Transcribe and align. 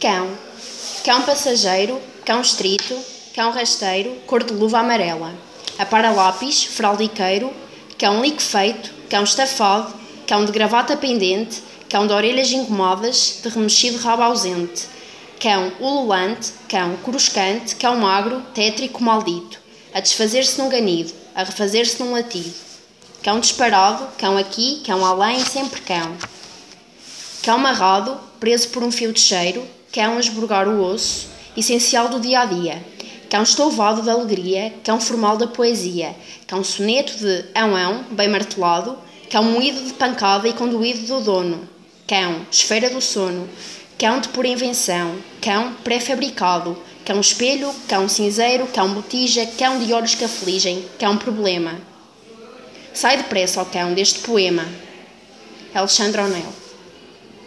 Cão. 0.00 0.30
Cão 1.04 1.22
passageiro, 1.22 2.00
cão 2.24 2.40
estrito, 2.40 2.96
cão 3.34 3.50
rasteiro, 3.50 4.14
cor 4.28 4.44
de 4.44 4.52
luva 4.52 4.78
amarela. 4.78 5.34
Apara 5.76 6.12
lápis, 6.12 6.62
fraldiqueiro, 6.62 7.52
cão 7.98 8.22
liquefeito, 8.22 8.92
cão 9.10 9.24
estafado, 9.24 9.92
cão 10.24 10.44
de 10.44 10.52
gravata 10.52 10.96
pendente, 10.96 11.60
cão 11.88 12.06
de 12.06 12.12
orelhas 12.12 12.52
incomodas, 12.52 13.40
de 13.42 13.48
remexido 13.48 13.98
rabo 13.98 14.22
ausente. 14.22 14.86
Cão 15.40 15.72
ululante, 15.80 16.52
cão 16.68 16.96
cruscante, 16.98 17.74
cão 17.74 17.96
magro, 17.96 18.40
tétrico 18.54 19.02
maldito, 19.02 19.58
a 19.92 19.98
desfazer-se 19.98 20.58
num 20.58 20.68
ganido, 20.68 21.12
a 21.34 21.42
refazer-se 21.42 22.00
num 22.00 22.12
latido. 22.12 22.54
Cão 23.24 23.40
disparado, 23.40 24.06
cão 24.16 24.36
aqui, 24.36 24.80
cão 24.86 25.04
além, 25.04 25.44
sempre 25.44 25.80
cão. 25.80 26.16
Cão 27.42 27.58
marrado, 27.58 28.16
preso 28.38 28.68
por 28.68 28.84
um 28.84 28.92
fio 28.92 29.12
de 29.12 29.18
cheiro, 29.18 29.66
cão 29.92 30.20
esburgar 30.20 30.68
o 30.68 30.82
osso, 30.82 31.28
essencial 31.56 32.08
do 32.08 32.20
dia 32.20 32.40
a 32.40 32.44
dia. 32.44 32.84
Cão 33.30 33.42
estouvado 33.42 34.02
de 34.02 34.08
alegria, 34.08 34.72
cão 34.82 35.00
formal 35.00 35.36
da 35.36 35.46
poesia, 35.46 36.14
cão 36.46 36.64
soneto 36.64 37.16
de 37.18 37.44
ão-ão, 37.54 38.04
bem 38.10 38.28
martelado, 38.28 38.96
cão 39.30 39.42
moído 39.42 39.82
de 39.82 39.92
pancada 39.92 40.48
e 40.48 40.52
conduído 40.52 41.06
do 41.06 41.20
dono. 41.20 41.68
Cão, 42.06 42.46
esfera 42.50 42.88
do 42.88 43.02
sono, 43.02 43.48
cão 43.98 44.20
de 44.20 44.28
pura 44.28 44.48
invenção, 44.48 45.16
cão 45.42 45.74
pré-fabricado, 45.84 46.78
cão 47.04 47.20
espelho, 47.20 47.74
cão 47.86 48.08
cinzeiro, 48.08 48.66
cão 48.68 48.94
botija, 48.94 49.46
cão 49.58 49.78
de 49.78 49.92
olhos 49.92 50.14
que 50.14 50.24
afligem, 50.24 50.86
cão 50.98 51.18
problema. 51.18 51.78
Sai 52.94 53.18
depressa, 53.18 53.60
ó 53.60 53.64
cão, 53.66 53.92
deste 53.92 54.20
poema. 54.20 54.66
Alexandre 55.74 56.22
Onel 56.22 56.67